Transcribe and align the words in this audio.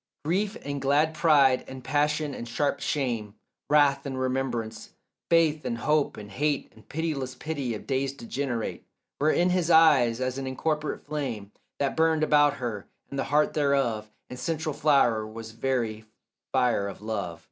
Grief 0.25 0.57
and 0.63 0.81
glad 0.81 1.13
pride 1.13 1.63
and 1.67 1.83
passion 1.83 2.33
and 2.33 2.47
sharp 2.47 2.79
shame, 2.79 3.35
Wrath 3.69 4.03
and 4.03 4.19
remembrance, 4.19 4.95
faith 5.29 5.63
and 5.63 5.77
hope 5.77 6.17
and 6.17 6.31
hate 6.31 6.73
And 6.73 6.89
pitiless 6.89 7.35
pity 7.35 7.75
of 7.75 7.85
days 7.85 8.11
degenerate, 8.11 8.83
Were 9.19 9.29
in 9.29 9.51
his 9.51 9.69
eyes 9.69 10.19
as 10.19 10.39
an 10.39 10.47
incorporate 10.47 11.05
flame 11.05 11.51
That 11.77 11.95
burned 11.95 12.23
about 12.23 12.55
her, 12.55 12.87
and 13.11 13.19
the 13.19 13.25
heart 13.25 13.53
thereof 13.53 14.09
And 14.27 14.39
central 14.39 14.73
flower 14.73 15.27
was 15.27 15.51
very 15.51 16.05
fire 16.51 16.87
of 16.87 17.03
love. 17.03 17.39